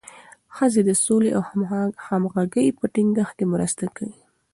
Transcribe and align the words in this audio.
ښځې 0.55 0.81
د 0.85 0.91
سولې 1.03 1.29
او 1.37 1.41
همغږۍ 2.09 2.67
په 2.79 2.85
ټینګښت 2.93 3.33
کې 3.37 3.45
مرسته 3.53 3.85
کوي. 3.95 4.21